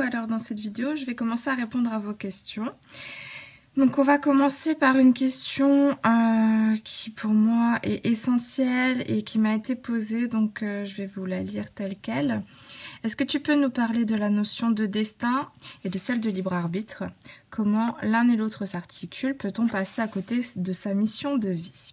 [0.00, 2.72] Alors dans cette vidéo, je vais commencer à répondre à vos questions.
[3.76, 9.38] Donc on va commencer par une question euh, qui pour moi est essentielle et qui
[9.38, 12.42] m'a été posée, donc euh, je vais vous la lire telle qu'elle.
[13.02, 15.48] Est-ce que tu peux nous parler de la notion de destin
[15.84, 17.04] et de celle de libre arbitre?
[17.48, 19.36] Comment l'un et l'autre s'articulent?
[19.36, 21.92] Peut-on passer à côté de sa mission de vie?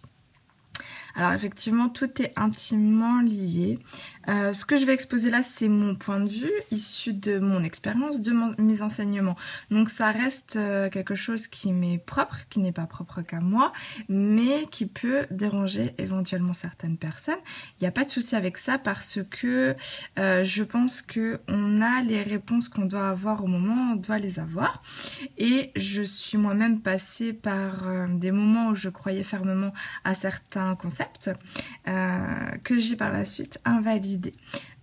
[1.18, 3.80] Alors effectivement, tout est intimement lié.
[4.28, 7.62] Euh, ce que je vais exposer là, c'est mon point de vue, issu de mon
[7.62, 9.36] expérience, de mes enseignements.
[9.70, 13.72] Donc ça reste euh, quelque chose qui m'est propre, qui n'est pas propre qu'à moi,
[14.08, 17.38] mais qui peut déranger éventuellement certaines personnes.
[17.80, 19.74] Il n'y a pas de souci avec ça parce que
[20.18, 24.18] euh, je pense que on a les réponses qu'on doit avoir au moment on doit
[24.18, 24.82] les avoir.
[25.38, 29.72] Et je suis moi-même passée par des moments où je croyais fermement
[30.04, 31.30] à certains concepts
[32.64, 34.17] que j'ai par la suite invalidés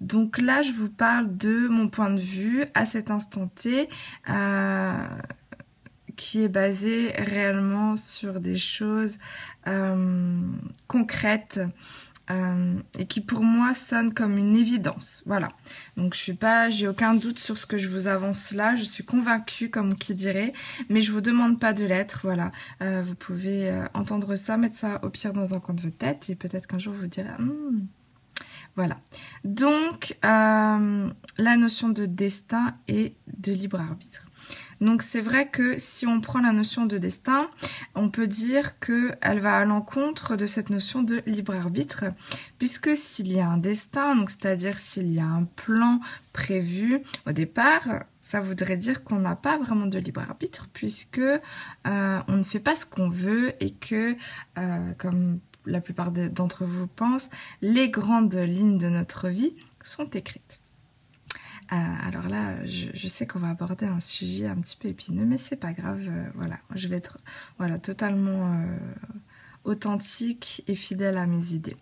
[0.02, 3.90] donc là, je vous parle de mon point de vue à cet instant T,
[4.30, 5.08] euh,
[6.16, 9.18] qui est basé réellement sur des choses
[9.68, 10.40] euh,
[10.88, 11.62] concrètes.
[12.32, 15.22] Euh, et qui pour moi sonne comme une évidence.
[15.28, 15.48] Voilà.
[15.96, 18.76] Donc je suis pas, j'ai aucun doute sur ce que je vous avance là.
[18.76, 20.52] Je suis convaincue, comme qui dirait,
[20.90, 22.22] mais je vous demande pas de l'être.
[22.24, 22.50] Voilà.
[22.82, 26.36] vous pouvez entendre ça, mettre ça au pire dans un coin de votre tête, et
[26.36, 27.30] peut-être qu'un jour vous direz.
[27.38, 27.86] Hmm,
[28.76, 28.98] voilà.
[29.44, 34.28] Donc, euh, la notion de destin et de libre arbitre.
[34.82, 37.50] Donc c'est vrai que si on prend la notion de destin,
[37.96, 42.06] on peut dire qu'elle va à l'encontre de cette notion de libre arbitre,
[42.58, 46.00] puisque s'il y a un destin, donc c'est-à-dire s'il y a un plan
[46.34, 52.20] prévu au départ, ça voudrait dire qu'on n'a pas vraiment de libre arbitre, puisque euh,
[52.28, 54.16] on ne fait pas ce qu'on veut et que,
[54.58, 57.30] euh, comme la plupart d'entre vous pensent,
[57.62, 60.60] les grandes lignes de notre vie sont écrites.
[61.72, 61.76] Euh,
[62.08, 65.56] alors là, je, sais qu'on va aborder un sujet un petit peu épineux, mais c'est
[65.56, 66.06] pas grave.
[66.08, 67.18] Euh, voilà, je vais être
[67.58, 68.78] voilà totalement euh,
[69.64, 71.76] authentique et fidèle à mes idées.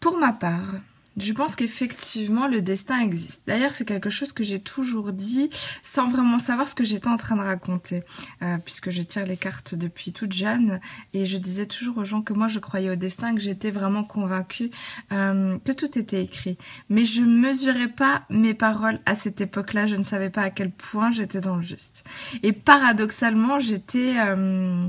[0.00, 0.74] pour ma part,
[1.16, 3.42] je pense qu'effectivement le destin existe.
[3.46, 5.48] D'ailleurs, c'est quelque chose que j'ai toujours dit
[5.82, 8.02] sans vraiment savoir ce que j'étais en train de raconter,
[8.42, 10.80] euh, puisque je tire les cartes depuis toute jeune
[11.12, 14.04] et je disais toujours aux gens que moi je croyais au destin, que j'étais vraiment
[14.04, 14.70] convaincue
[15.12, 16.56] euh, que tout était écrit.
[16.88, 19.86] Mais je mesurais pas mes paroles à cette époque-là.
[19.86, 22.04] Je ne savais pas à quel point j'étais dans le juste.
[22.42, 24.88] Et paradoxalement, j'étais euh,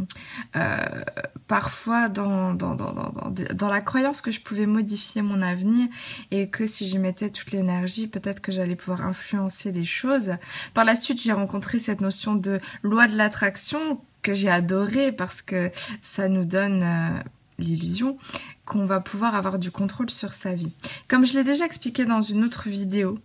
[1.47, 3.11] parfois dans dans, dans, dans,
[3.53, 5.87] dans la croyance que je pouvais modifier mon avenir
[6.31, 10.33] et que si j'y mettais toute l'énergie, peut-être que j'allais pouvoir influencer les choses.
[10.73, 15.41] Par la suite, j'ai rencontré cette notion de loi de l'attraction que j'ai adorée parce
[15.41, 15.69] que
[16.01, 17.19] ça nous donne euh,
[17.59, 18.17] l'illusion
[18.65, 20.73] qu'on va pouvoir avoir du contrôle sur sa vie.
[21.07, 23.19] Comme je l'ai déjà expliqué dans une autre vidéo,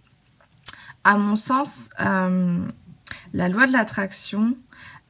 [1.04, 2.58] à mon sens, euh,
[3.32, 4.56] la loi de l'attraction,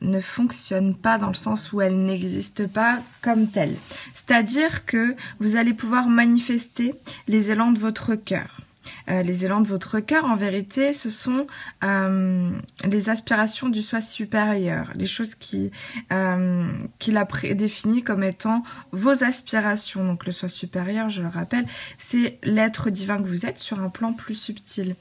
[0.00, 3.74] ne fonctionne pas dans le sens où elle n'existe pas comme telle.
[4.14, 6.94] C'est-à-dire que vous allez pouvoir manifester
[7.28, 8.60] les élans de votre cœur.
[9.08, 11.46] Euh, les élans de votre cœur, en vérité, ce sont
[11.84, 12.50] euh,
[12.84, 15.70] les aspirations du soi supérieur, les choses qui
[16.12, 16.66] euh,
[16.98, 18.62] qu'il a prédéfinies comme étant
[18.92, 20.04] vos aspirations.
[20.04, 21.66] Donc le soi supérieur, je le rappelle,
[21.98, 24.94] c'est l'être divin que vous êtes sur un plan plus subtil.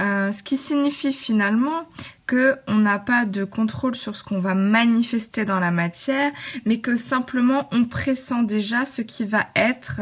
[0.00, 1.86] ce qui signifie finalement
[2.26, 6.32] que on n'a pas de contrôle sur ce qu'on va manifester dans la matière,
[6.64, 10.00] mais que simplement on pressent déjà ce qui va être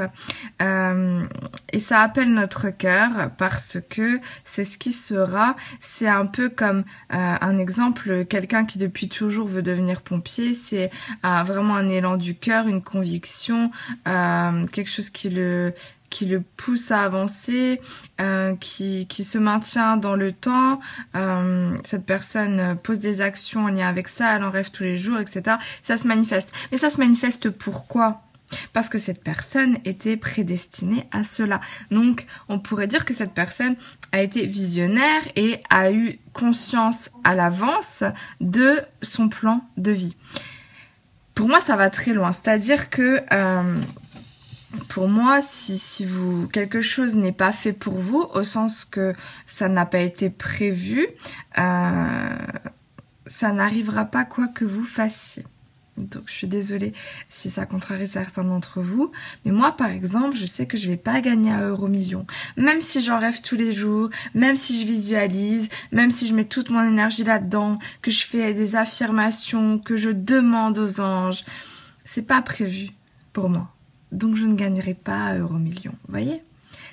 [0.61, 1.25] euh,
[1.73, 5.57] et ça appelle notre cœur parce que c'est ce qui sera.
[5.81, 10.91] C'est un peu comme euh, un exemple, quelqu'un qui depuis toujours veut devenir pompier, c'est
[11.25, 13.71] euh, vraiment un élan du cœur, une conviction,
[14.05, 15.73] quelque chose qui le
[16.13, 17.81] qui le pousse à avancer,
[18.21, 20.79] euh, qui, se maintient dans le temps.
[21.17, 24.99] Euh, cette personne pose des actions en lien avec ça, elle en rêve tous les
[24.99, 25.57] jours, etc.
[25.81, 26.69] Ça se manifeste.
[26.71, 28.23] Mais ça se manifeste pourquoi?
[28.75, 31.61] Parce que cette personne était prédestinée à cela.
[31.91, 33.75] Donc, on pourrait dire que cette personne
[34.13, 38.05] a été visionnaire et a eu conscience à l'avance
[38.43, 40.15] de son plan de vie.
[41.35, 42.33] Pour moi, ça va très loin.
[42.33, 43.81] C'est-à-dire que euh,
[44.89, 49.15] pour moi, si, si vous quelque chose n'est pas fait pour vous, au sens que
[49.47, 51.07] ça n'a pas été prévu,
[51.59, 52.37] euh,
[53.27, 55.45] ça n'arrivera pas quoi que vous fassiez.
[55.99, 56.95] Donc je suis désolée
[57.29, 59.13] si ça contrarie certains d'entre vous,
[59.45, 62.27] mais moi par exemple, je sais que je vais pas gagner un euro million.
[62.57, 66.47] Même si j'en rêve tous les jours, même si je visualise, même si je mets
[66.47, 71.45] toute mon énergie là-dedans, que je fais des affirmations, que je demande aux anges,
[72.07, 72.89] c'est pas prévu
[73.35, 73.73] pour moi
[74.13, 75.93] donc je ne gagnerai pas euro million.
[76.07, 76.43] Vous voyez?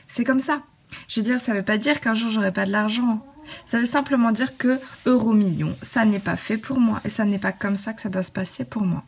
[0.07, 0.63] C'est comme ça.
[1.07, 3.25] Je veux dire, ça veut pas dire qu'un jour j'aurai pas de l'argent.
[3.65, 7.25] Ça veut simplement dire que euro million, ça n'est pas fait pour moi et ça
[7.25, 9.03] n'est pas comme ça que ça doit se passer pour moi.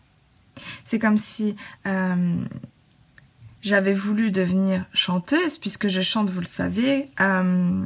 [0.83, 1.55] C'est comme si
[1.85, 2.35] euh,
[3.61, 7.09] j'avais voulu devenir chanteuse, puisque je chante, vous le savez.
[7.19, 7.85] Euh,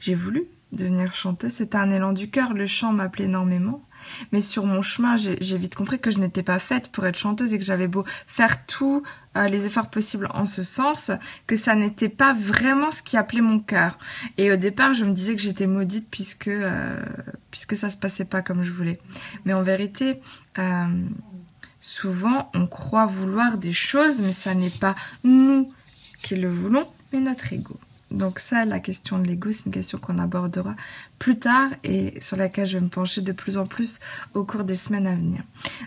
[0.00, 3.82] j'ai voulu devenir chanteuse, c'était un élan du cœur, le chant m'appelait énormément.
[4.32, 7.54] Mais sur mon chemin, j'ai vite compris que je n'étais pas faite pour être chanteuse
[7.54, 9.02] et que j'avais beau faire tous
[9.36, 11.10] euh, les efforts possibles en ce sens,
[11.46, 13.98] que ça n'était pas vraiment ce qui appelait mon cœur.
[14.38, 17.02] Et au départ, je me disais que j'étais maudite puisque euh,
[17.50, 19.00] puisque ça se passait pas comme je voulais.
[19.44, 20.20] Mais en vérité,
[20.58, 20.86] euh,
[21.80, 24.94] souvent, on croit vouloir des choses, mais ça n'est pas
[25.24, 25.72] nous
[26.22, 27.78] qui le voulons, mais notre ego.
[28.10, 30.74] Donc ça, la question de l'ego, c'est une question qu'on abordera
[31.18, 34.00] plus tard et sur laquelle je vais me pencher de plus en plus
[34.34, 35.42] au cours des semaines à venir.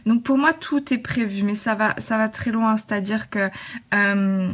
[0.06, 2.78] Donc pour moi, tout est prévu, mais ça va, ça va très loin.
[2.78, 3.50] C'est-à-dire que
[3.94, 4.54] euh,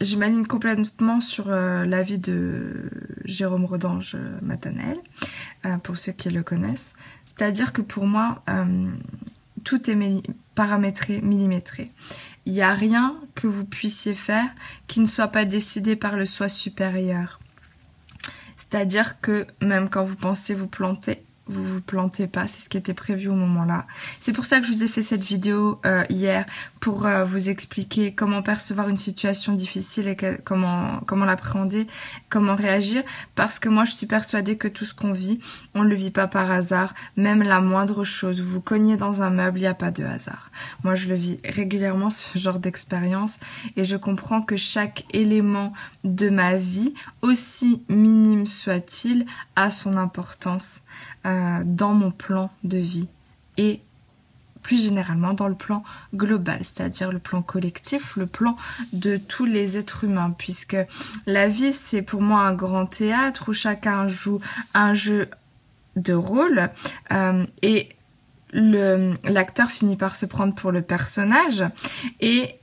[0.00, 2.90] je m'aligne complètement sur euh, la vie de
[3.24, 4.98] Jérôme Rodange euh, Matanel,
[5.82, 6.94] pour ceux qui le connaissent.
[7.24, 8.42] C'est-à-dire que pour moi,
[9.64, 10.22] tout est
[10.54, 11.90] paramétré, millimétré.
[12.46, 14.48] Il n'y a rien que vous puissiez faire
[14.86, 17.40] qui ne soit pas décidé par le soi supérieur.
[18.56, 22.76] C'est-à-dire que même quand vous pensez vous planter, vous vous plantez pas, c'est ce qui
[22.76, 23.86] était prévu au moment-là.
[24.18, 26.44] C'est pour ça que je vous ai fait cette vidéo euh, hier
[26.80, 31.86] pour euh, vous expliquer comment percevoir une situation difficile et comment comment l'appréhender,
[32.28, 33.02] comment réagir
[33.34, 35.40] parce que moi je suis persuadée que tout ce qu'on vit,
[35.74, 39.30] on le vit pas par hasard, même la moindre chose, vous vous cognez dans un
[39.30, 40.50] meuble, il n'y a pas de hasard.
[40.82, 43.38] Moi je le vis régulièrement ce genre d'expérience
[43.76, 45.72] et je comprends que chaque élément
[46.04, 50.82] de ma vie, aussi minime soit-il, a son importance
[51.26, 53.08] euh, dans mon plan de vie
[53.56, 53.80] et
[54.62, 55.84] plus généralement dans le plan
[56.14, 58.56] global, c'est-à-dire le plan collectif, le plan
[58.92, 60.76] de tous les êtres humains, puisque
[61.26, 64.40] la vie c'est pour moi un grand théâtre où chacun joue
[64.74, 65.28] un jeu
[65.94, 66.68] de rôle
[67.12, 67.90] euh, et
[68.52, 71.64] l'acteur finit par se prendre pour le personnage
[72.20, 72.58] et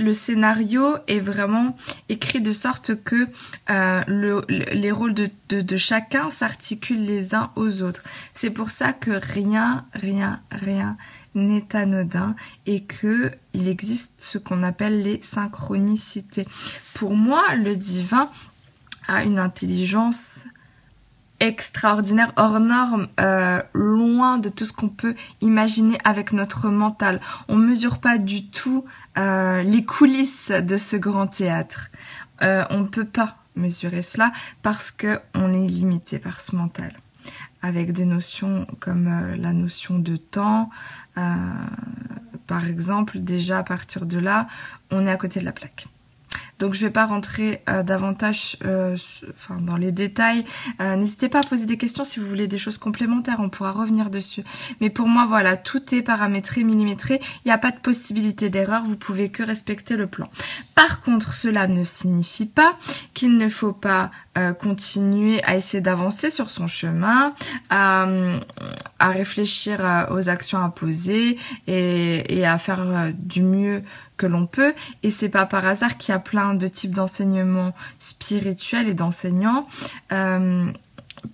[0.00, 1.76] le scénario est vraiment
[2.08, 3.28] écrit de sorte que
[3.70, 8.02] euh, le, les rôles de chacun s'articulent les uns aux autres.
[8.34, 10.96] C'est pour ça que rien, rien, rien
[11.34, 12.34] n'est anodin
[12.66, 16.46] et que il existe ce qu'on appelle les synchronicités.
[16.94, 18.28] Pour moi, le divin
[19.06, 20.46] a une intelligence
[21.40, 27.20] extraordinaire, hors norme, euh, loin de tout ce qu'on peut imaginer avec notre mental.
[27.48, 28.84] On mesure pas du tout
[29.18, 31.90] euh, les coulisses de ce grand théâtre.
[32.42, 34.32] Euh, on ne peut pas mesurer cela
[34.62, 36.92] parce que on est limité par ce mental.
[37.62, 40.70] Avec des notions comme la notion de temps,
[42.46, 44.46] par exemple, déjà à partir de là,
[44.90, 45.86] on est à côté de la plaque.
[46.60, 48.94] Donc je vais pas rentrer euh, davantage euh,
[49.62, 50.44] dans les détails.
[50.80, 53.72] Euh, n'hésitez pas à poser des questions si vous voulez des choses complémentaires, on pourra
[53.72, 54.44] revenir dessus.
[54.80, 57.18] Mais pour moi, voilà, tout est paramétré, millimétré.
[57.44, 60.28] Il n'y a pas de possibilité d'erreur, vous pouvez que respecter le plan.
[60.74, 62.76] Par contre, cela ne signifie pas
[63.14, 64.10] qu'il ne faut pas
[64.58, 67.34] continuer à essayer d'avancer sur son chemin,
[67.68, 68.06] à,
[68.98, 71.36] à réfléchir aux actions à poser
[71.66, 73.82] et, et à faire du mieux
[74.20, 74.74] que l'on peut.
[75.02, 79.66] Et c'est pas par hasard qu'il y a plein de types d'enseignements spirituels et d'enseignants.
[80.12, 80.70] Euh,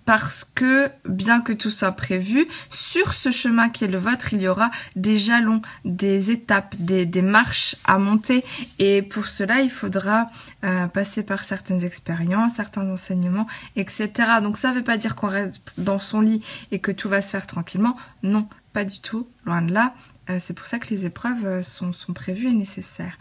[0.04, 4.40] parce que bien que tout soit prévu, sur ce chemin qui est le vôtre, il
[4.40, 8.44] y aura des jalons, des étapes, des, marches à monter.
[8.78, 10.30] Et pour cela, il faudra
[10.64, 14.10] euh, passer par certaines expériences, certains enseignements, etc.
[14.42, 17.20] Donc ça ne veut pas dire qu'on reste dans son lit et que tout va
[17.20, 17.96] se faire tranquillement.
[18.22, 19.94] Non, pas du tout, loin de là.
[20.30, 23.18] Euh, c'est pour ça que les épreuves euh, sont, prévues et nécessaires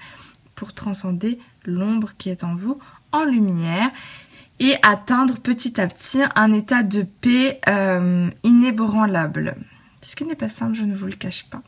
[0.56, 2.80] pour transcender l'ombre qui est en vous
[3.12, 3.90] en lumière
[4.60, 9.56] et atteindre petit à petit un état de paix euh, inébranlable.
[10.02, 11.62] Ce qui n'est pas simple, je ne vous le cache pas.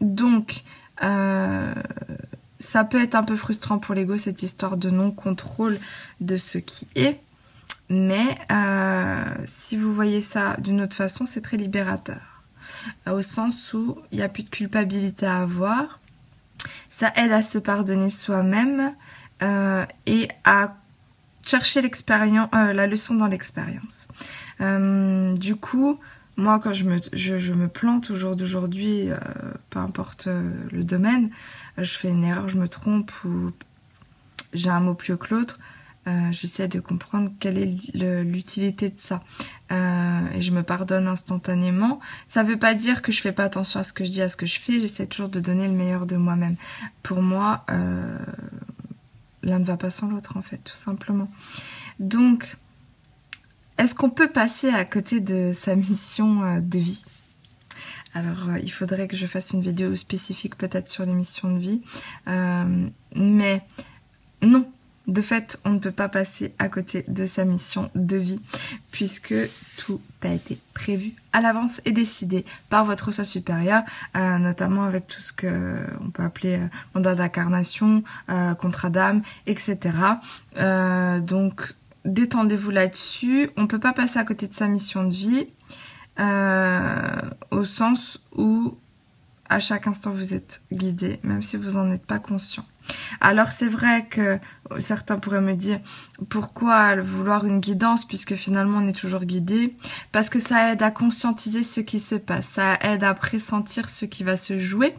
[0.00, 0.62] donc,
[1.00, 5.78] ça peut être un peu frustrant pour l'ego, cette histoire de non-contrôle
[6.20, 7.20] de ce qui est.
[7.90, 8.38] Mais
[9.44, 12.34] si vous voyez ça d'une autre façon, c'est très libérateur
[13.10, 16.00] au sens où il n'y a plus de culpabilité à avoir.
[16.88, 18.94] Ça aide à se pardonner soi-même
[19.42, 20.76] euh, et à
[21.46, 24.08] chercher l'expérience, euh, la leçon dans l'expérience.
[24.60, 25.98] Euh, du coup,
[26.36, 29.08] moi, quand je me, je, me plante au jour d'aujourd'hui,
[29.70, 31.30] peu importe le domaine,
[31.78, 33.52] je fais une erreur, je me trompe ou
[34.52, 35.60] j'ai un mot plus haut que l'autre,
[36.06, 39.22] euh, j'essaie de comprendre quelle est l'utilité de ça.
[39.72, 41.98] Euh, et je me pardonne instantanément.
[42.28, 44.28] Ça veut pas dire que je fais pas attention à ce que je dis, à
[44.28, 44.80] ce que je fais.
[44.80, 46.56] J'essaie toujours de donner le meilleur de moi-même.
[47.02, 48.18] Pour moi, euh,
[49.44, 51.28] l'un ne va pas sans l'autre en fait, tout simplement.
[52.00, 52.56] Donc,
[53.78, 57.04] est-ce qu'on peut passer à côté de sa mission euh, de vie?
[58.14, 61.58] Alors, euh, il faudrait que je fasse une vidéo spécifique peut-être sur les missions de
[61.58, 61.82] vie.
[62.28, 63.66] Euh, mais
[64.42, 64.70] non,
[65.06, 68.40] de fait, on ne peut pas passer à côté de sa mission de vie
[68.90, 69.34] puisque
[69.76, 73.82] tout a été prévu à l'avance et décidé par votre soi supérieur,
[74.16, 79.20] euh, notamment avec tout ce que on peut appeler euh, mandat d'incarnation, euh, contrat d'âme,
[79.46, 79.96] etc.
[81.22, 83.50] donc détendez-vous là-dessus.
[83.56, 85.48] On peut pas passer à côté de sa mission de vie
[87.50, 88.76] au sens où
[89.48, 92.64] à chaque instant vous êtes guidé, même si vous n'en êtes pas conscient.
[93.20, 94.38] Alors c'est vrai que
[94.78, 95.80] certains pourraient me dire
[96.28, 99.74] pourquoi vouloir une guidance puisque finalement on est toujours guidé?
[100.12, 104.04] Parce que ça aide à conscientiser ce qui se passe, ça aide à pressentir ce
[104.04, 104.94] qui va se jouer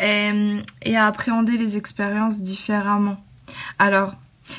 [0.00, 3.22] et, et à appréhender les expériences différemment.
[3.78, 4.14] Alors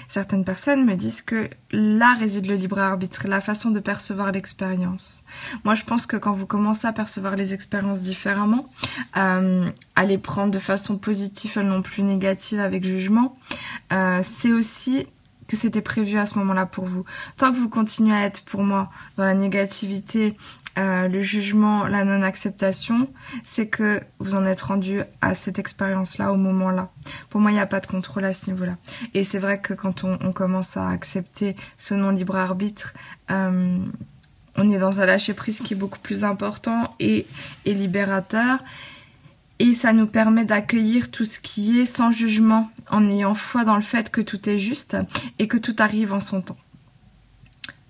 [0.07, 5.23] Certaines personnes me disent que là réside le libre arbitre, la façon de percevoir l'expérience.
[5.63, 8.69] Moi, je pense que quand vous commencez à percevoir les expériences différemment,
[9.17, 13.37] euh, à les prendre de façon positive et non plus négative avec jugement,
[13.93, 15.07] euh, c'est aussi
[15.47, 17.03] que c'était prévu à ce moment-là pour vous.
[17.37, 20.37] Tant que vous continuez à être pour moi dans la négativité,
[20.77, 23.09] euh, le jugement, la non-acceptation,
[23.43, 26.91] c'est que vous en êtes rendu à cette expérience-là au moment-là.
[27.29, 28.77] Pour moi, il n'y a pas de contrôle à ce niveau-là.
[29.15, 32.93] Et c'est vrai que quand on, commence à accepter ce non-libre arbitre,
[33.31, 33.79] euh,
[34.55, 37.25] on est dans un lâcher-prise qui est beaucoup plus important et,
[37.65, 38.59] et libérateur.
[39.59, 43.75] Et ça nous permet d'accueillir tout ce qui est sans jugement, en ayant foi dans
[43.75, 44.95] le fait que tout est juste
[45.39, 46.57] et que tout arrive en son temps.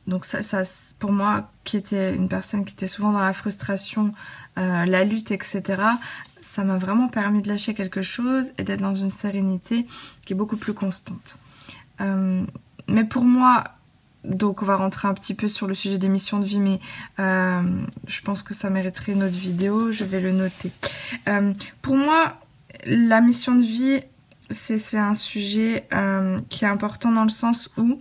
[0.08, 0.64] Donc ça, ça
[1.00, 4.14] pour moi, qui était une personne qui était souvent dans la frustration,
[4.58, 5.82] euh, la lutte, etc.,
[6.40, 9.86] ça m'a vraiment permis de lâcher quelque chose et d'être dans une sérénité
[10.26, 11.40] qui est beaucoup plus constante.
[12.00, 12.46] Euh,
[12.88, 13.66] mais pour moi,
[14.24, 16.80] donc on va rentrer un petit peu sur le sujet des missions de vie, mais
[17.20, 17.62] euh,
[18.08, 20.72] je pense que ça mériterait une autre vidéo, je vais le noter.
[21.28, 22.40] Euh, pour moi,
[22.86, 24.02] la mission de vie,
[24.50, 28.00] c'est un sujet euh, qui est important dans le sens où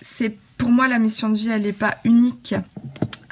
[0.00, 2.54] c'est pour moi la mission de vie, elle n'est pas unique.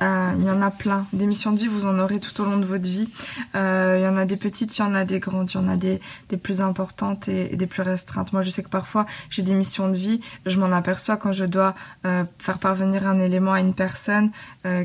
[0.04, 1.06] Euh, il y en a plein.
[1.12, 3.08] Des missions de vie, vous en aurez tout au long de votre vie.
[3.54, 5.60] Euh, il y en a des petites, il y en a des grandes, il y
[5.60, 6.00] en a des,
[6.42, 8.32] plus importantes et, des plus restreintes.
[8.32, 11.44] Moi, je sais que parfois, j'ai des missions de vie, je m'en aperçois quand je
[11.44, 14.30] dois euh, faire parvenir un élément à une personne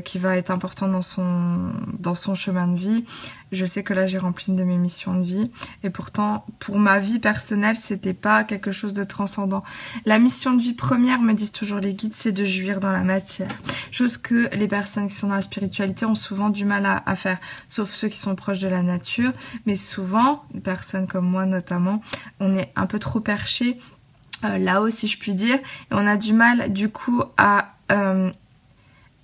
[0.04, 3.04] qui va être important dans son, dans son chemin de vie.
[3.52, 5.50] Je sais que là, j'ai rempli une de mes missions de vie.
[5.82, 9.64] Et pourtant, pour ma vie personnelle, c'était pas quelque chose de transcendant.
[10.04, 13.02] La mission de vie première, me disent toujours les guides, c'est de jouir dans la
[13.02, 13.50] matière.
[13.90, 17.38] Chose que les personnes qui sont dans la spiritualité ont souvent du mal à, faire,
[17.68, 19.32] sauf ceux qui sont proches de la nature.
[19.66, 22.00] Mais souvent, les personnes comme moi notamment,
[22.40, 23.78] on est un peu trop perché
[24.44, 28.30] euh, là-haut, si je puis dire, et on a du mal du coup à euh,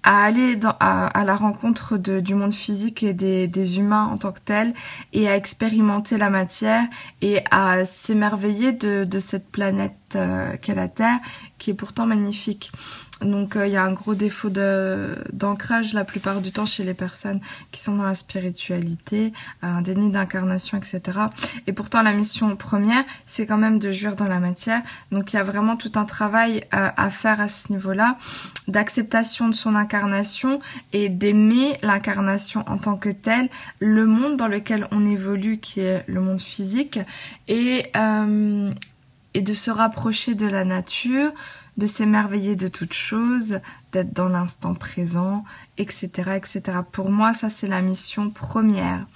[0.06, 4.38] à aller à, la rencontre de, du monde physique et des, humains en tant que
[4.38, 4.72] tels
[5.12, 6.84] et à expérimenter la matière
[7.22, 11.18] et à s'émerveiller de, de cette planète euh, qu'est la Terre
[11.58, 12.70] qui est pourtant magnifique.
[13.22, 16.92] Donc euh, il y a un gros défaut d'ancrage la plupart du temps chez les
[16.92, 17.40] personnes
[17.72, 19.32] qui sont dans la spiritualité,
[19.62, 21.00] un déni d'incarnation, etc.
[21.66, 24.82] Et pourtant la mission première, c'est quand même de jouir dans la matière.
[25.12, 28.18] Donc il y a vraiment tout un travail euh, à faire à ce niveau-là,
[28.68, 30.60] d'acceptation de son incarnation
[30.92, 36.04] et d'aimer l'incarnation en tant que telle, le monde dans lequel on évolue, qui est
[36.06, 36.98] le monde physique,
[37.48, 38.70] et euh,
[39.32, 41.30] et de se rapprocher de la nature
[41.76, 43.60] de s'émerveiller de toutes choses,
[43.92, 45.44] d'être dans l'instant présent,
[45.78, 46.62] etc., etc.
[46.90, 49.06] Pour moi, ça c'est la mission première.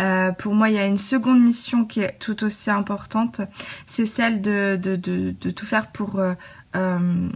[0.00, 3.40] Euh, pour moi, il y a une seconde mission qui est tout aussi importante,
[3.86, 6.34] c'est celle de, de, de, de, tout faire pour euh,
[6.76, 7.28] euh,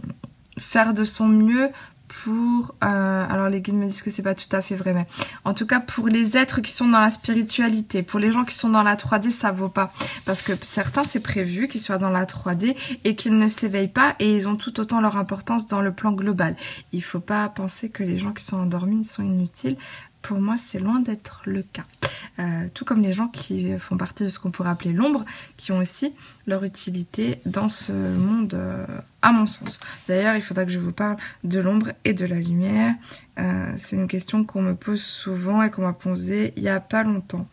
[0.57, 1.69] faire de son mieux
[2.07, 5.05] pour euh, alors les guides me disent que c'est pas tout à fait vrai mais
[5.43, 8.55] en tout cas pour les êtres qui sont dans la spiritualité pour les gens qui
[8.55, 9.91] sont dans la 3D ça vaut pas.
[10.25, 14.15] Parce que certains c'est prévu qu'ils soient dans la 3D et qu'ils ne s'éveillent pas
[14.19, 16.55] et ils ont tout autant leur importance dans le plan global.
[16.91, 19.77] Il faut pas penser que les gens qui sont endormis sont inutiles
[20.27, 21.85] pour moi, c'est loin d'être le cas.
[22.39, 25.23] Euh, tout comme les gens qui font partie de ce qu'on pourrait appeler l'ombre,
[25.55, 26.13] qui ont aussi
[26.47, 28.85] leur utilité dans ce monde, euh,
[29.21, 29.79] à mon sens.
[30.09, 31.15] D'ailleurs, il faudra que je vous parle
[31.45, 32.95] de l'ombre et de la lumière.
[33.39, 36.81] Euh, c'est une question qu'on me pose souvent et qu'on m'a posée il y a
[36.81, 37.47] pas longtemps.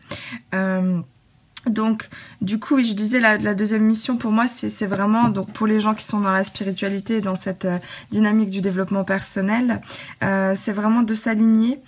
[1.69, 2.09] Donc,
[2.41, 5.79] du coup, je disais, la, la deuxième mission pour moi, c'est vraiment, donc pour les
[5.79, 7.79] gens qui sont dans la spiritualité, dans cette euh,
[8.11, 9.81] dynamique du développement personnel,
[10.23, 11.79] euh, c'est vraiment de s'aligner,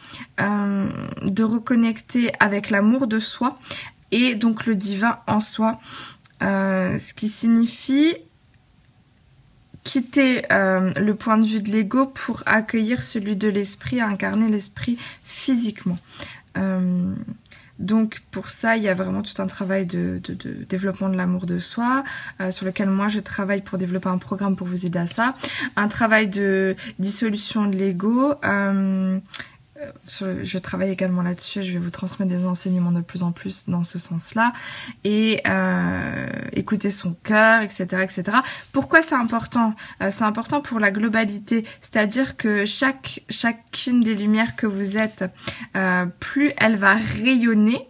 [0.41, 0.89] euh,
[1.25, 3.57] de reconnecter avec l'amour de soi
[4.11, 5.79] et donc le divin en soi.
[6.43, 8.15] Euh, ce qui signifie
[9.83, 15.97] quitter le point de vue de l'ego pour accueillir celui de l'esprit, incarner l'esprit physiquement.
[17.79, 20.21] Donc pour ça, il y a vraiment tout un travail de,
[20.69, 22.03] développement de l'amour de soi,
[22.41, 25.33] euh, sur lequel moi je travaille pour développer un programme pour vous aider à ça.
[25.75, 28.33] Un travail de dissolution de l'ego.
[28.43, 29.19] Euh,
[30.07, 31.63] je travaille également là-dessus.
[31.63, 34.53] Je vais vous transmettre des enseignements de plus en plus dans ce sens-là
[35.03, 38.37] et euh, écouter son cœur, etc., etc.
[38.71, 39.73] Pourquoi c'est important?
[40.01, 45.25] Euh, C'est important pour la globalité, c'est-à-dire que chaque chacune des lumières que vous êtes,
[45.75, 47.87] euh, plus elle va rayonner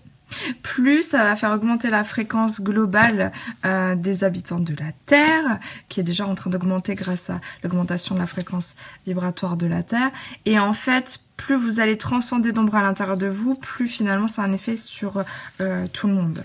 [0.61, 3.31] plus ça va faire augmenter la fréquence globale
[3.65, 5.59] euh, des habitants de la Terre,
[5.89, 9.83] qui est déjà en train d'augmenter grâce à l'augmentation de la fréquence vibratoire de la
[9.83, 10.11] Terre.
[10.45, 14.41] Et en fait, plus vous allez transcender d'ombre à l'intérieur de vous, plus finalement ça
[14.41, 15.23] a un effet sur
[15.61, 16.43] euh, tout le monde.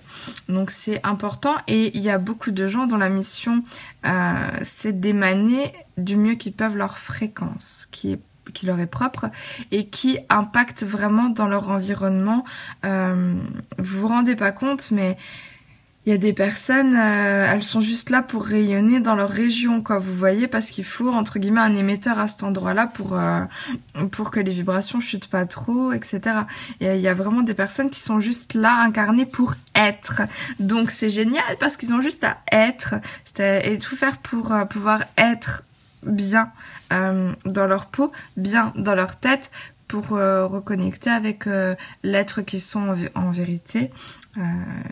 [0.49, 3.63] Donc c'est important et il y a beaucoup de gens dont la mission
[4.07, 8.19] euh, c'est d'émaner du mieux qu'ils peuvent leur fréquence, qui
[8.65, 9.31] leur est propre
[9.71, 12.45] et qui impacte vraiment dans leur environnement.
[12.85, 13.35] Euh,
[13.79, 15.17] vous vous rendez pas compte, mais
[16.05, 19.83] il y a des personnes, euh, elles sont juste là pour rayonner dans leur région,
[19.83, 19.99] quoi.
[19.99, 23.41] Vous voyez, parce qu'il faut entre guillemets un émetteur à cet endroit-là pour euh,
[24.11, 26.21] pour que les vibrations chutent pas trop, etc.
[26.81, 30.23] Et il y a vraiment des personnes qui sont juste là incarnées pour être.
[30.59, 32.95] Donc c'est génial parce qu'ils ont juste à être
[33.39, 35.63] et tout faire pour euh, pouvoir être
[36.05, 36.51] bien
[36.93, 39.51] euh, dans leur peau, bien dans leur tête
[40.01, 43.91] pour euh, reconnecter avec euh, l'être qui sont en, vérité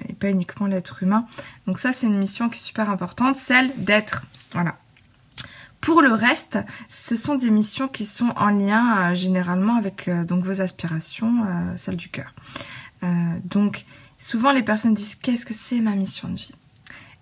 [0.08, 1.26] et pas uniquement l'être humain.
[1.66, 4.26] Donc ça c'est une mission qui est super importante, celle d'être.
[4.52, 4.76] Voilà.
[5.80, 10.60] Pour le reste, ce sont des missions qui sont en lien généralement avec donc vos
[10.60, 12.34] aspirations, celles du cœur.
[13.44, 13.86] donc
[14.18, 16.54] souvent les personnes disent qu'est-ce que c'est ma mission de vie?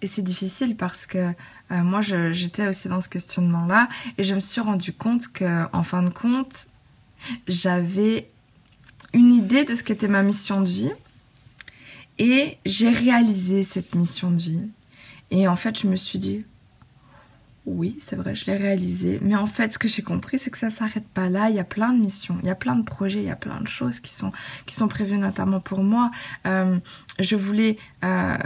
[0.03, 4.41] Et c'est difficile parce que euh, moi, j'étais aussi dans ce questionnement-là et je me
[4.41, 6.67] suis rendu compte que, en fin de compte,
[7.47, 8.31] j'avais
[9.13, 10.93] une idée de ce qu'était ma mission de vie
[12.19, 14.69] et j'ai réalisé cette mission de vie.
[15.31, 16.45] Et en fait, je me suis dit,
[17.69, 19.19] oui, c'est vrai, je l'ai réalisé.
[19.23, 21.51] Mais en fait, ce que j'ai compris, c'est que ça s'arrête pas là.
[21.51, 23.37] Il y a plein de missions, il y a plein de projets, il y a
[23.37, 26.11] plein de choses qui sont prévues notamment pour moi.
[26.47, 26.79] Euh,
[27.19, 28.37] je voulais, euh,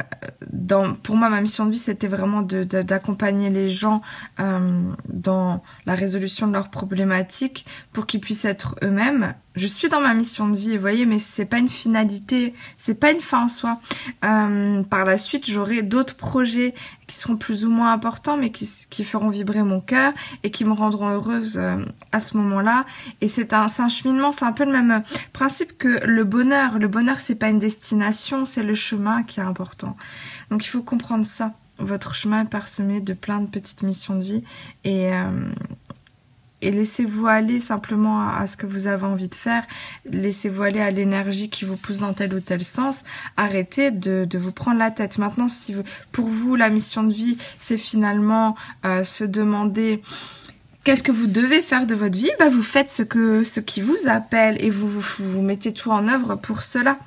[1.03, 4.03] pour moi, ma mission de vie, c'était vraiment d'accompagner les gens
[4.41, 10.01] euh, dans la résolution de leurs problématiques pour qu'ils puissent être eux-mêmes je suis dans
[10.01, 13.45] ma mission de vie, vous voyez, mais c'est pas une finalité, c'est pas une fin
[13.45, 13.81] en soi.
[14.25, 16.75] Euh, par la suite, j'aurai d'autres projets
[17.07, 20.13] qui seront plus ou moins importants, mais qui, feront vibrer mon cœur
[20.43, 22.87] et qui me rendront heureuse euh, à ce moment-là.
[23.21, 26.79] Et c'est un, un cheminement, c'est un peu le même principe que le bonheur.
[26.79, 29.97] Le bonheur, c'est pas une destination, c'est le chemin qui est important.
[30.51, 31.53] Donc il faut comprendre ça.
[31.79, 34.45] Votre chemin est parsemé de plein de petites missions de vie
[34.85, 35.53] et euh,
[36.63, 39.65] et laissez-vous aller simplement à, ce que vous avez envie de faire.
[40.11, 43.05] Laissez-vous aller à l'énergie qui vous pousse dans tel ou tel sens.
[43.37, 45.19] Arrêtez de, de vous prendre la tête.
[45.19, 50.01] Maintenant, si vous, pour vous, la mission de vie, c'est finalement euh, se demander
[50.85, 53.81] qu'est-ce que vous devez faire de votre vie, bah vous faites ce que ce qui
[53.81, 56.99] vous appelle et vous vous, mettez tout en œuvre pour cela.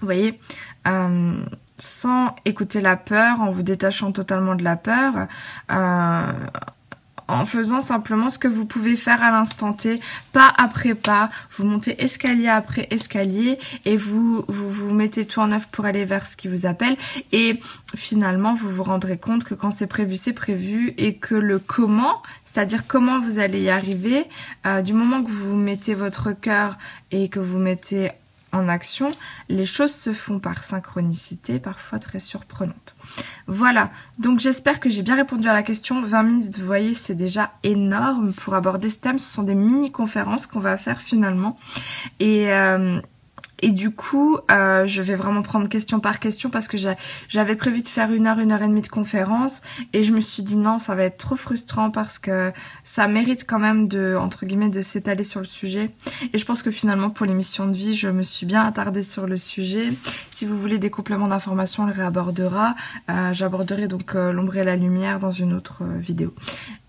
[0.00, 0.38] Vous voyez,
[0.86, 1.44] euh,
[1.78, 5.26] sans écouter la peur, en vous détachant totalement de la peur.
[5.70, 6.32] Euh,
[7.28, 10.00] en faisant simplement ce que vous pouvez faire à l'instant T,
[10.32, 11.30] pas après pas.
[11.50, 16.04] Vous montez escalier après escalier et vous, vous vous mettez tout en œuvre pour aller
[16.04, 16.96] vers ce qui vous appelle.
[17.32, 17.60] Et
[17.94, 22.22] finalement, vous vous rendrez compte que quand c'est prévu, c'est prévu et que le comment,
[22.44, 24.24] c'est-à-dire comment vous allez y arriver,
[24.66, 26.78] euh, du moment que vous mettez votre cœur
[27.10, 28.10] et que vous mettez
[28.52, 29.10] en action,
[29.48, 32.96] les choses se font par synchronicité, parfois très surprenante.
[33.46, 36.02] Voilà, donc j'espère que j'ai bien répondu à la question.
[36.02, 39.18] 20 minutes, vous voyez, c'est déjà énorme pour aborder ce thème.
[39.18, 41.56] Ce sont des mini-conférences qu'on va faire finalement.
[42.20, 43.00] Et, euh,
[43.62, 46.76] et du coup, euh, je vais vraiment prendre question par question parce que
[47.28, 50.20] j'avais prévu de faire une heure, une heure et demie de conférence et je me
[50.20, 54.16] suis dit non, ça va être trop frustrant parce que ça mérite quand même de,
[54.18, 55.90] entre guillemets, de s'étaler sur le sujet.
[56.32, 59.26] Et je pense que finalement, pour l'émission de vie, je me suis bien attardée sur
[59.26, 59.92] le sujet.
[60.30, 62.74] Si vous voulez des compléments d'information, on le réabordera.
[63.10, 66.34] Euh, J'aborderai donc euh, l'ombre et la lumière dans une autre euh, vidéo.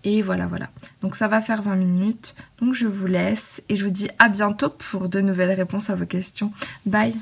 [0.04, 0.68] Et voilà, voilà.
[1.00, 2.34] Donc ça va faire 20 minutes.
[2.60, 5.94] Donc je vous laisse et je vous dis à bientôt pour de nouvelles réponses à
[5.94, 6.52] vos questions.
[6.86, 7.14] Bye